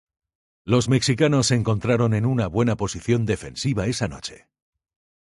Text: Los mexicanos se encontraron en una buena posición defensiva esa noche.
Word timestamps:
Los 0.65 0.89
mexicanos 0.89 1.45
se 1.45 1.53
encontraron 1.53 2.15
en 2.15 2.25
una 2.25 2.47
buena 2.47 2.75
posición 2.75 3.27
defensiva 3.27 3.85
esa 3.85 4.07
noche. 4.07 4.47